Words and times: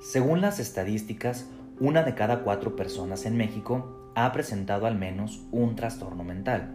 Según 0.00 0.40
las 0.40 0.60
estadísticas, 0.60 1.50
una 1.80 2.04
de 2.04 2.14
cada 2.14 2.44
cuatro 2.44 2.76
personas 2.76 3.26
en 3.26 3.36
México 3.36 4.12
ha 4.14 4.30
presentado 4.32 4.86
al 4.86 4.96
menos 4.96 5.44
un 5.50 5.74
trastorno 5.74 6.22
mental. 6.22 6.70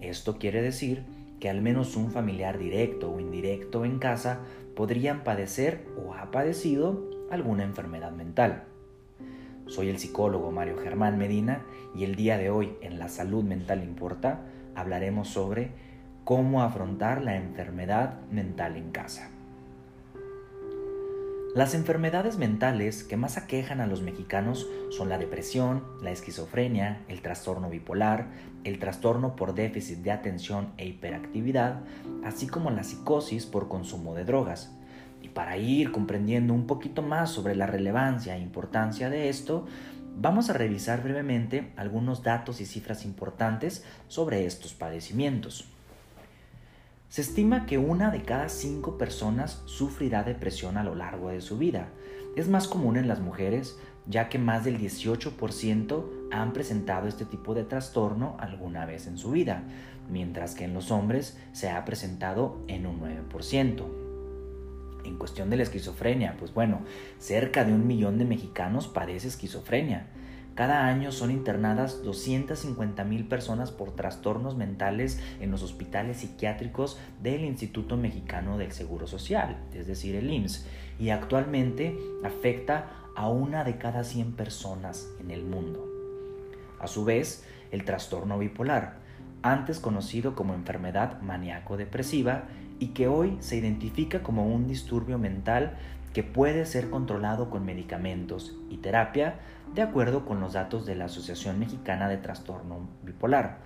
Esto 0.00 0.38
quiere 0.38 0.62
decir 0.62 1.04
que 1.40 1.50
al 1.50 1.60
menos 1.60 1.94
un 1.94 2.10
familiar 2.10 2.58
directo 2.58 3.12
o 3.12 3.20
indirecto 3.20 3.84
en 3.84 3.98
casa 3.98 4.40
podrían 4.74 5.24
padecer 5.24 5.86
o 6.02 6.14
ha 6.14 6.30
padecido 6.30 7.04
alguna 7.30 7.64
enfermedad 7.64 8.12
mental. 8.12 8.64
Soy 9.66 9.90
el 9.90 9.98
psicólogo 9.98 10.50
Mario 10.50 10.78
Germán 10.78 11.18
Medina 11.18 11.66
y 11.94 12.04
el 12.04 12.14
día 12.14 12.38
de 12.38 12.48
hoy 12.48 12.74
en 12.80 12.98
La 12.98 13.08
Salud 13.08 13.44
Mental 13.44 13.82
Importa 13.84 14.40
hablaremos 14.74 15.28
sobre 15.28 15.72
cómo 16.24 16.62
afrontar 16.62 17.22
la 17.22 17.36
enfermedad 17.36 18.22
mental 18.30 18.76
en 18.76 18.90
casa. 18.90 19.33
Las 21.54 21.72
enfermedades 21.74 22.36
mentales 22.36 23.04
que 23.04 23.16
más 23.16 23.36
aquejan 23.36 23.80
a 23.80 23.86
los 23.86 24.02
mexicanos 24.02 24.66
son 24.90 25.08
la 25.08 25.18
depresión, 25.18 25.84
la 26.02 26.10
esquizofrenia, 26.10 27.04
el 27.06 27.22
trastorno 27.22 27.70
bipolar, 27.70 28.26
el 28.64 28.80
trastorno 28.80 29.36
por 29.36 29.54
déficit 29.54 29.98
de 29.98 30.10
atención 30.10 30.72
e 30.78 30.86
hiperactividad, 30.86 31.82
así 32.24 32.48
como 32.48 32.72
la 32.72 32.82
psicosis 32.82 33.46
por 33.46 33.68
consumo 33.68 34.16
de 34.16 34.24
drogas. 34.24 34.74
Y 35.22 35.28
para 35.28 35.56
ir 35.56 35.92
comprendiendo 35.92 36.52
un 36.52 36.66
poquito 36.66 37.02
más 37.02 37.30
sobre 37.30 37.54
la 37.54 37.68
relevancia 37.68 38.36
e 38.36 38.40
importancia 38.40 39.08
de 39.08 39.28
esto, 39.28 39.64
vamos 40.16 40.50
a 40.50 40.54
revisar 40.54 41.04
brevemente 41.04 41.72
algunos 41.76 42.24
datos 42.24 42.60
y 42.60 42.66
cifras 42.66 43.04
importantes 43.04 43.84
sobre 44.08 44.44
estos 44.44 44.74
padecimientos. 44.74 45.72
Se 47.14 47.20
estima 47.20 47.64
que 47.64 47.78
una 47.78 48.10
de 48.10 48.22
cada 48.22 48.48
cinco 48.48 48.98
personas 48.98 49.62
sufrirá 49.66 50.24
depresión 50.24 50.76
a 50.76 50.82
lo 50.82 50.96
largo 50.96 51.28
de 51.28 51.42
su 51.42 51.56
vida. 51.56 51.90
Es 52.34 52.48
más 52.48 52.66
común 52.66 52.96
en 52.96 53.06
las 53.06 53.20
mujeres, 53.20 53.78
ya 54.08 54.28
que 54.28 54.40
más 54.40 54.64
del 54.64 54.80
18% 54.80 56.06
han 56.32 56.52
presentado 56.52 57.06
este 57.06 57.24
tipo 57.24 57.54
de 57.54 57.62
trastorno 57.62 58.36
alguna 58.40 58.84
vez 58.84 59.06
en 59.06 59.16
su 59.16 59.30
vida, 59.30 59.62
mientras 60.10 60.56
que 60.56 60.64
en 60.64 60.74
los 60.74 60.90
hombres 60.90 61.38
se 61.52 61.70
ha 61.70 61.84
presentado 61.84 62.64
en 62.66 62.84
un 62.84 63.00
9%. 63.00 63.84
En 65.04 65.16
cuestión 65.16 65.50
de 65.50 65.56
la 65.58 65.62
esquizofrenia, 65.62 66.34
pues 66.36 66.52
bueno, 66.52 66.80
cerca 67.20 67.64
de 67.64 67.72
un 67.72 67.86
millón 67.86 68.18
de 68.18 68.24
mexicanos 68.24 68.88
padece 68.88 69.28
esquizofrenia. 69.28 70.08
Cada 70.54 70.86
año 70.86 71.10
son 71.10 71.32
internadas 71.32 72.04
250 72.04 73.02
mil 73.02 73.26
personas 73.26 73.72
por 73.72 73.96
trastornos 73.96 74.56
mentales 74.56 75.20
en 75.40 75.50
los 75.50 75.64
hospitales 75.64 76.18
psiquiátricos 76.18 76.96
del 77.20 77.44
Instituto 77.44 77.96
Mexicano 77.96 78.56
del 78.56 78.70
Seguro 78.70 79.08
Social, 79.08 79.58
es 79.72 79.88
decir, 79.88 80.14
el 80.14 80.30
IMSS, 80.30 80.66
y 81.00 81.10
actualmente 81.10 81.98
afecta 82.22 82.90
a 83.16 83.28
una 83.28 83.64
de 83.64 83.78
cada 83.78 84.04
100 84.04 84.34
personas 84.34 85.08
en 85.18 85.32
el 85.32 85.44
mundo. 85.44 85.88
A 86.78 86.86
su 86.86 87.04
vez, 87.04 87.44
el 87.72 87.84
trastorno 87.84 88.38
bipolar, 88.38 88.98
antes 89.42 89.80
conocido 89.80 90.36
como 90.36 90.54
enfermedad 90.54 91.20
maníaco-depresiva 91.20 92.44
y 92.78 92.88
que 92.88 93.08
hoy 93.08 93.36
se 93.40 93.56
identifica 93.56 94.22
como 94.22 94.46
un 94.46 94.68
disturbio 94.68 95.18
mental 95.18 95.76
que 96.12 96.22
puede 96.22 96.64
ser 96.64 96.90
controlado 96.90 97.50
con 97.50 97.64
medicamentos 97.64 98.56
y 98.70 98.76
terapia, 98.76 99.40
de 99.72 99.82
acuerdo 99.82 100.24
con 100.24 100.40
los 100.40 100.52
datos 100.52 100.86
de 100.86 100.94
la 100.94 101.06
Asociación 101.06 101.58
Mexicana 101.58 102.08
de 102.08 102.16
Trastorno 102.16 102.88
Bipolar. 103.02 103.58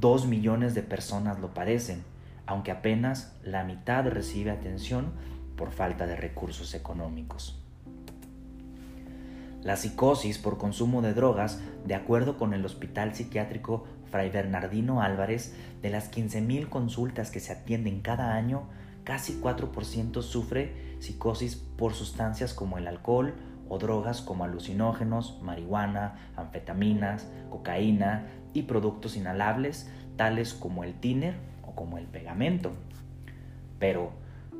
Dos 0.00 0.26
millones 0.26 0.74
de 0.74 0.82
personas 0.82 1.38
lo 1.38 1.54
padecen, 1.54 2.04
aunque 2.46 2.72
apenas 2.72 3.36
la 3.42 3.64
mitad 3.64 4.04
recibe 4.06 4.50
atención 4.50 5.12
por 5.56 5.70
falta 5.70 6.06
de 6.06 6.16
recursos 6.16 6.74
económicos. 6.74 7.60
La 9.62 9.76
psicosis 9.76 10.38
por 10.38 10.58
consumo 10.58 11.00
de 11.00 11.14
drogas, 11.14 11.60
de 11.86 11.94
acuerdo 11.94 12.36
con 12.36 12.52
el 12.52 12.64
Hospital 12.66 13.14
Psiquiátrico 13.14 13.86
Fray 14.10 14.30
Bernardino 14.30 15.00
Álvarez, 15.00 15.56
de 15.80 15.90
las 15.90 16.12
15.000 16.12 16.68
consultas 16.68 17.30
que 17.30 17.40
se 17.40 17.52
atienden 17.52 18.00
cada 18.00 18.34
año, 18.34 18.68
casi 19.04 19.40
4% 19.40 20.22
sufre 20.22 20.96
psicosis 20.98 21.56
por 21.56 21.94
sustancias 21.94 22.52
como 22.52 22.78
el 22.78 22.86
alcohol, 22.86 23.34
o 23.68 23.78
drogas 23.78 24.20
como 24.20 24.44
alucinógenos, 24.44 25.40
marihuana, 25.42 26.16
anfetaminas, 26.36 27.28
cocaína 27.50 28.26
y 28.52 28.62
productos 28.62 29.16
inhalables 29.16 29.90
tales 30.16 30.54
como 30.54 30.84
el 30.84 30.94
tiner 30.94 31.34
o 31.66 31.74
como 31.74 31.98
el 31.98 32.06
pegamento. 32.06 32.72
Pero, 33.78 34.12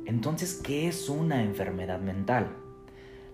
entonces, 0.05 0.61
¿qué 0.63 0.87
es 0.87 1.09
una 1.09 1.43
enfermedad 1.43 1.99
mental? 1.99 2.47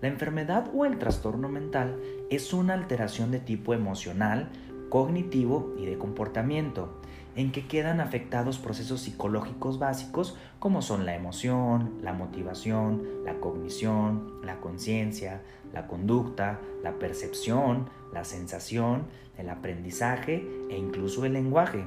La 0.00 0.08
enfermedad 0.08 0.70
o 0.74 0.84
el 0.84 0.98
trastorno 0.98 1.48
mental 1.48 2.00
es 2.30 2.52
una 2.52 2.74
alteración 2.74 3.30
de 3.30 3.40
tipo 3.40 3.74
emocional, 3.74 4.48
cognitivo 4.88 5.74
y 5.78 5.86
de 5.86 5.96
comportamiento 5.96 7.00
en 7.36 7.52
que 7.52 7.66
quedan 7.66 8.00
afectados 8.00 8.58
procesos 8.58 9.00
psicológicos 9.00 9.78
básicos 9.78 10.36
como 10.58 10.82
son 10.82 11.06
la 11.06 11.14
emoción, 11.14 11.98
la 12.02 12.12
motivación, 12.12 13.24
la 13.24 13.40
cognición, 13.40 14.40
la 14.44 14.60
conciencia, 14.60 15.42
la 15.72 15.86
conducta, 15.86 16.60
la 16.82 16.98
percepción, 16.98 17.88
la 18.12 18.24
sensación, 18.24 19.04
el 19.38 19.48
aprendizaje 19.48 20.46
e 20.70 20.76
incluso 20.76 21.24
el 21.24 21.32
lenguaje, 21.32 21.84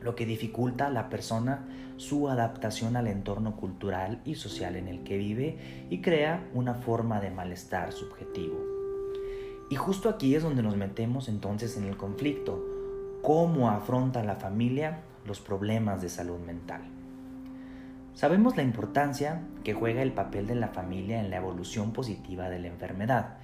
lo 0.00 0.14
que 0.16 0.26
dificulta 0.26 0.86
a 0.86 0.90
la 0.90 1.08
persona 1.08 1.68
su 1.96 2.28
adaptación 2.28 2.96
al 2.96 3.06
entorno 3.06 3.56
cultural 3.56 4.20
y 4.24 4.34
social 4.34 4.76
en 4.76 4.88
el 4.88 5.04
que 5.04 5.16
vive 5.16 5.86
y 5.90 6.00
crea 6.00 6.48
una 6.52 6.74
forma 6.74 7.20
de 7.20 7.30
malestar 7.30 7.92
subjetivo. 7.92 8.60
Y 9.70 9.76
justo 9.76 10.08
aquí 10.08 10.34
es 10.34 10.42
donde 10.42 10.62
nos 10.62 10.76
metemos 10.76 11.28
entonces 11.28 11.76
en 11.76 11.84
el 11.84 11.96
conflicto, 11.96 12.73
cómo 13.24 13.70
afronta 13.70 14.22
la 14.22 14.36
familia 14.36 14.98
los 15.24 15.40
problemas 15.40 16.02
de 16.02 16.10
salud 16.10 16.38
mental. 16.40 16.82
Sabemos 18.12 18.54
la 18.58 18.62
importancia 18.62 19.40
que 19.64 19.72
juega 19.72 20.02
el 20.02 20.12
papel 20.12 20.46
de 20.46 20.54
la 20.54 20.68
familia 20.68 21.20
en 21.20 21.30
la 21.30 21.38
evolución 21.38 21.94
positiva 21.94 22.50
de 22.50 22.58
la 22.58 22.68
enfermedad, 22.68 23.38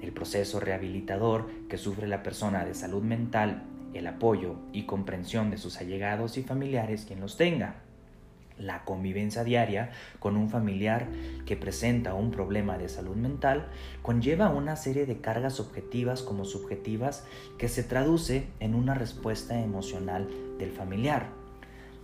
el 0.00 0.12
proceso 0.12 0.60
rehabilitador 0.60 1.50
que 1.68 1.78
sufre 1.78 2.06
la 2.06 2.22
persona 2.22 2.64
de 2.64 2.74
salud 2.74 3.02
mental, 3.02 3.64
el 3.92 4.06
apoyo 4.06 4.54
y 4.72 4.84
comprensión 4.84 5.50
de 5.50 5.58
sus 5.58 5.80
allegados 5.80 6.38
y 6.38 6.44
familiares 6.44 7.04
quien 7.04 7.20
los 7.20 7.36
tenga 7.36 7.74
la 8.58 8.84
convivencia 8.84 9.44
diaria 9.44 9.90
con 10.20 10.36
un 10.36 10.48
familiar 10.48 11.06
que 11.46 11.56
presenta 11.56 12.14
un 12.14 12.30
problema 12.30 12.78
de 12.78 12.88
salud 12.88 13.16
mental 13.16 13.66
conlleva 14.02 14.48
una 14.48 14.76
serie 14.76 15.06
de 15.06 15.20
cargas 15.20 15.60
objetivas 15.60 16.22
como 16.22 16.44
subjetivas 16.44 17.24
que 17.58 17.68
se 17.68 17.82
traduce 17.82 18.48
en 18.60 18.74
una 18.74 18.94
respuesta 18.94 19.60
emocional 19.60 20.28
del 20.58 20.70
familiar. 20.70 21.26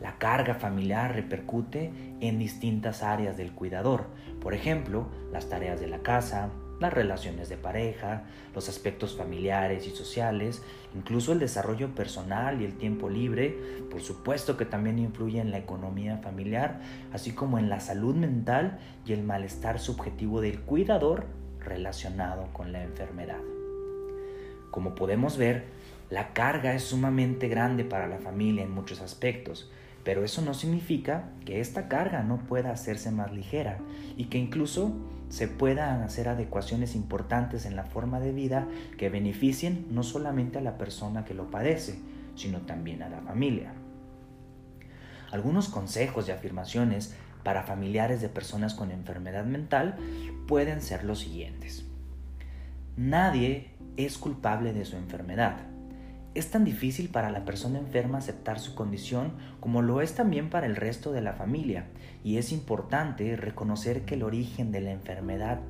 La 0.00 0.16
carga 0.16 0.54
familiar 0.54 1.14
repercute 1.14 1.92
en 2.20 2.38
distintas 2.38 3.02
áreas 3.02 3.36
del 3.36 3.52
cuidador, 3.52 4.06
por 4.40 4.54
ejemplo, 4.54 5.06
las 5.30 5.48
tareas 5.50 5.78
de 5.78 5.88
la 5.88 5.98
casa, 5.98 6.50
las 6.80 6.92
relaciones 6.92 7.48
de 7.48 7.56
pareja, 7.56 8.24
los 8.54 8.68
aspectos 8.68 9.16
familiares 9.16 9.86
y 9.86 9.90
sociales, 9.90 10.62
incluso 10.94 11.32
el 11.32 11.38
desarrollo 11.38 11.94
personal 11.94 12.60
y 12.60 12.64
el 12.64 12.76
tiempo 12.76 13.08
libre, 13.08 13.56
por 13.90 14.00
supuesto 14.00 14.56
que 14.56 14.64
también 14.64 14.98
influye 14.98 15.40
en 15.40 15.50
la 15.50 15.58
economía 15.58 16.18
familiar, 16.18 16.80
así 17.12 17.32
como 17.32 17.58
en 17.58 17.68
la 17.68 17.80
salud 17.80 18.16
mental 18.16 18.78
y 19.06 19.12
el 19.12 19.22
malestar 19.22 19.78
subjetivo 19.78 20.40
del 20.40 20.60
cuidador 20.60 21.26
relacionado 21.60 22.48
con 22.52 22.72
la 22.72 22.82
enfermedad. 22.82 23.40
Como 24.70 24.94
podemos 24.94 25.36
ver, 25.36 25.66
la 26.08 26.32
carga 26.32 26.74
es 26.74 26.84
sumamente 26.84 27.48
grande 27.48 27.84
para 27.84 28.08
la 28.08 28.18
familia 28.18 28.64
en 28.64 28.72
muchos 28.72 29.00
aspectos, 29.00 29.70
pero 30.02 30.24
eso 30.24 30.40
no 30.40 30.54
significa 30.54 31.28
que 31.44 31.60
esta 31.60 31.88
carga 31.88 32.22
no 32.22 32.38
pueda 32.38 32.70
hacerse 32.70 33.10
más 33.10 33.32
ligera 33.32 33.78
y 34.16 34.24
que 34.24 34.38
incluso 34.38 34.94
se 35.30 35.48
puedan 35.48 36.02
hacer 36.02 36.28
adecuaciones 36.28 36.94
importantes 36.94 37.64
en 37.64 37.76
la 37.76 37.84
forma 37.84 38.20
de 38.20 38.32
vida 38.32 38.66
que 38.98 39.08
beneficien 39.08 39.86
no 39.90 40.02
solamente 40.02 40.58
a 40.58 40.60
la 40.60 40.76
persona 40.76 41.24
que 41.24 41.34
lo 41.34 41.50
padece, 41.50 41.98
sino 42.34 42.58
también 42.62 43.02
a 43.02 43.08
la 43.08 43.20
familia. 43.20 43.72
Algunos 45.30 45.68
consejos 45.68 46.28
y 46.28 46.32
afirmaciones 46.32 47.14
para 47.44 47.62
familiares 47.62 48.20
de 48.20 48.28
personas 48.28 48.74
con 48.74 48.90
enfermedad 48.90 49.44
mental 49.44 49.96
pueden 50.48 50.82
ser 50.82 51.04
los 51.04 51.20
siguientes. 51.20 51.84
Nadie 52.96 53.70
es 53.96 54.18
culpable 54.18 54.72
de 54.72 54.84
su 54.84 54.96
enfermedad. 54.96 55.60
Es 56.34 56.50
tan 56.50 56.64
difícil 56.64 57.08
para 57.08 57.30
la 57.30 57.44
persona 57.44 57.78
enferma 57.78 58.18
aceptar 58.18 58.60
su 58.60 58.76
condición 58.76 59.32
como 59.58 59.82
lo 59.82 60.00
es 60.00 60.14
también 60.14 60.48
para 60.48 60.66
el 60.66 60.76
resto 60.76 61.10
de 61.10 61.20
la 61.20 61.32
familia 61.32 61.86
y 62.22 62.36
es 62.36 62.52
importante 62.52 63.34
reconocer 63.36 64.04
que 64.04 64.14
el 64.14 64.22
origen 64.22 64.70
de 64.70 64.80
la 64.80 64.92
enfermedad 64.92 65.60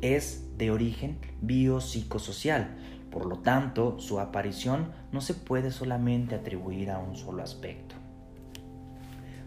es 0.00 0.44
de 0.58 0.70
origen 0.70 1.18
biopsicosocial, 1.40 2.76
por 3.10 3.26
lo 3.26 3.38
tanto 3.38 3.98
su 3.98 4.20
aparición 4.20 4.92
no 5.10 5.20
se 5.20 5.34
puede 5.34 5.72
solamente 5.72 6.36
atribuir 6.36 6.90
a 6.90 6.98
un 6.98 7.16
solo 7.16 7.42
aspecto. 7.42 7.96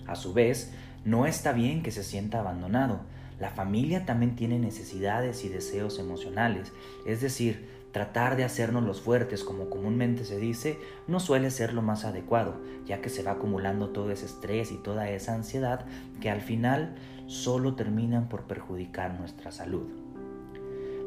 A 0.08 0.16
su 0.16 0.34
vez, 0.34 0.74
no 1.06 1.26
está 1.26 1.54
bien 1.54 1.84
que 1.84 1.92
se 1.92 2.04
sienta 2.04 2.40
abandonado. 2.40 3.02
La 3.39 3.50
familia 3.50 4.06
también 4.06 4.36
tiene 4.36 4.57
necesidades 4.57 5.45
y 5.45 5.50
deseos 5.50 6.00
emocionales, 6.00 6.74
es 7.06 7.22
decir, 7.22 7.68
tratar 7.92 8.36
de 8.36 8.44
hacernos 8.44 8.84
los 8.84 9.01
fuertes, 9.01 9.44
como 9.44 9.69
comúnmente 9.69 10.25
se 10.25 10.38
dice, 10.38 10.78
no 11.07 11.19
suele 11.19 11.51
ser 11.51 11.74
lo 11.74 11.81
más 11.81 12.06
adecuado, 12.06 12.56
ya 12.86 13.01
que 13.01 13.10
se 13.10 13.24
va 13.24 13.31
acumulando 13.31 13.89
todo 13.89 14.12
ese 14.12 14.25
estrés 14.25 14.72
y 14.72 14.78
toda 14.78 15.10
esa 15.10 15.34
ansiedad 15.34 15.86
que 16.22 16.30
al 16.30 16.42
final 16.42 16.95
solo 17.28 17.75
terminan 17.75 18.30
por 18.30 18.44
perjudicar 18.44 19.19
nuestra 19.19 19.51
salud. 19.51 19.88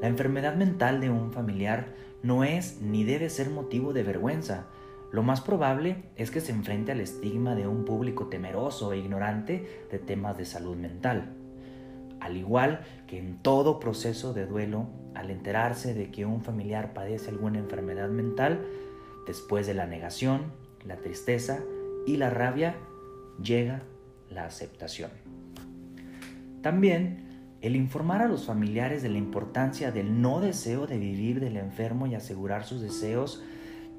La 0.00 0.08
enfermedad 0.08 0.54
mental 0.56 1.00
de 1.00 1.10
un 1.10 1.32
familiar 1.32 1.94
no 2.22 2.44
es 2.44 2.80
ni 2.80 3.04
debe 3.04 3.28
ser 3.28 3.50
motivo 3.50 3.92
de 3.92 4.02
vergüenza. 4.02 4.66
Lo 5.12 5.22
más 5.22 5.40
probable 5.40 6.04
es 6.16 6.30
que 6.30 6.40
se 6.40 6.52
enfrente 6.52 6.92
al 6.92 7.00
estigma 7.00 7.54
de 7.54 7.66
un 7.66 7.84
público 7.84 8.28
temeroso 8.28 8.92
e 8.92 8.98
ignorante 8.98 9.86
de 9.90 9.98
temas 9.98 10.38
de 10.38 10.44
salud 10.46 10.76
mental. 10.76 11.39
Al 12.20 12.36
igual 12.36 12.80
que 13.06 13.18
en 13.18 13.38
todo 13.38 13.80
proceso 13.80 14.32
de 14.32 14.46
duelo, 14.46 14.86
al 15.14 15.30
enterarse 15.30 15.94
de 15.94 16.10
que 16.10 16.26
un 16.26 16.42
familiar 16.42 16.92
padece 16.92 17.30
alguna 17.30 17.58
enfermedad 17.58 18.08
mental, 18.08 18.66
después 19.26 19.66
de 19.66 19.74
la 19.74 19.86
negación, 19.86 20.52
la 20.84 20.96
tristeza 20.96 21.60
y 22.06 22.16
la 22.16 22.30
rabia, 22.30 22.76
llega 23.42 23.82
la 24.30 24.44
aceptación. 24.44 25.10
También 26.62 27.56
el 27.60 27.76
informar 27.76 28.22
a 28.22 28.28
los 28.28 28.46
familiares 28.46 29.02
de 29.02 29.10
la 29.10 29.18
importancia 29.18 29.92
del 29.92 30.20
no 30.20 30.40
deseo 30.40 30.86
de 30.86 30.98
vivir 30.98 31.40
del 31.40 31.56
enfermo 31.56 32.06
y 32.06 32.14
asegurar 32.14 32.64
sus 32.64 32.80
deseos 32.80 33.42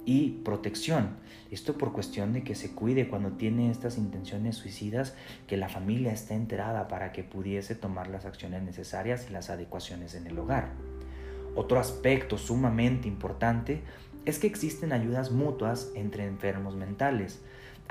y 0.06 0.42
protección. 0.44 1.18
Esto 1.52 1.78
por 1.78 1.94
cuestión 1.94 2.34
de 2.34 2.44
que 2.44 2.56
se 2.56 2.72
cuide 2.72 3.08
cuando 3.08 3.34
tiene 3.34 3.72
estas 3.72 3.98
intenciones 3.98 4.56
suicidas, 4.56 5.16
que 5.48 5.58
la 5.58 5.70
familia 5.70 6.12
esté 6.12 6.34
enterada 6.34 6.88
para 6.88 7.12
que 7.12 7.24
pudiese 7.24 7.76
tomar 7.76 8.08
las 8.08 8.26
acciones 8.26 8.64
necesarias 8.64 9.28
y 9.30 9.34
las 9.34 9.50
adecuaciones 9.50 10.16
en 10.16 10.28
el 10.28 10.40
hogar. 10.40 10.70
Otro 11.56 11.80
aspecto 11.80 12.38
sumamente 12.38 13.08
importante 13.08 13.82
es 14.26 14.40
que 14.40 14.48
existen 14.48 14.94
ayudas 14.94 15.32
mutuas 15.32 15.92
entre 15.96 16.26
enfermos 16.26 16.76
mentales 16.76 17.42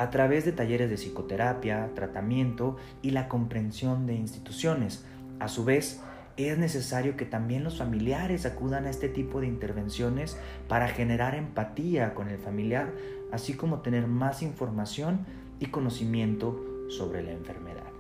a 0.01 0.09
través 0.09 0.47
de 0.47 0.53
talleres 0.53 0.89
de 0.89 0.97
psicoterapia, 0.97 1.91
tratamiento 1.95 2.79
y 3.03 3.11
la 3.11 3.29
comprensión 3.29 4.07
de 4.07 4.15
instituciones. 4.15 5.05
A 5.41 5.49
su 5.49 5.65
vez, 5.65 6.01
es 6.37 6.59
necesario 6.59 7.17
que 7.17 7.25
también 7.25 7.65
los 7.65 7.79
familiares 7.79 8.47
acudan 8.47 8.87
a 8.87 8.91
este 8.91 9.09
tipo 9.09 9.41
de 9.41 9.47
intervenciones 9.47 10.39
para 10.69 10.89
generar 10.89 11.35
empatía 11.35 12.15
con 12.15 12.29
el 12.29 12.39
familiar, 12.39 12.93
así 13.33 13.55
como 13.55 13.81
tener 13.81 14.07
más 14.07 14.43
información 14.43 15.27
y 15.59 15.67
conocimiento 15.67 16.89
sobre 16.89 17.23
la 17.23 17.33
enfermedad. 17.33 17.91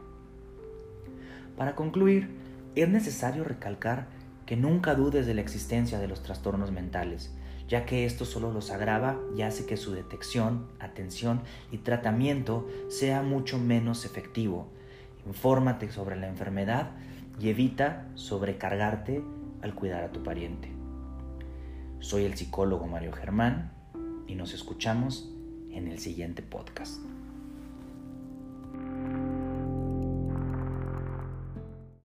Para 1.56 1.74
concluir, 1.74 2.30
es 2.74 2.88
necesario 2.88 3.44
recalcar 3.44 4.08
que 4.46 4.56
nunca 4.56 4.94
dudes 4.94 5.26
de 5.26 5.34
la 5.34 5.42
existencia 5.42 5.98
de 5.98 6.08
los 6.08 6.22
trastornos 6.22 6.72
mentales, 6.72 7.32
ya 7.68 7.84
que 7.84 8.04
esto 8.04 8.24
solo 8.24 8.52
los 8.52 8.70
agrava 8.70 9.18
y 9.36 9.42
hace 9.42 9.66
que 9.66 9.76
su 9.76 9.92
detección, 9.92 10.66
atención 10.80 11.42
y 11.70 11.78
tratamiento 11.78 12.66
sea 12.88 13.22
mucho 13.22 13.58
menos 13.58 14.04
efectivo. 14.04 14.68
Infórmate 15.26 15.92
sobre 15.92 16.16
la 16.16 16.28
enfermedad 16.28 16.90
y 17.40 17.48
evita 17.48 18.06
sobrecargarte 18.14 19.24
al 19.62 19.74
cuidar 19.74 20.04
a 20.04 20.12
tu 20.12 20.22
pariente. 20.22 20.70
Soy 21.98 22.24
el 22.24 22.36
psicólogo 22.36 22.86
Mario 22.86 23.12
Germán 23.12 23.72
y 24.26 24.34
nos 24.34 24.52
escuchamos 24.52 25.32
en 25.70 25.88
el 25.88 25.98
siguiente 25.98 26.42
podcast. 26.42 27.00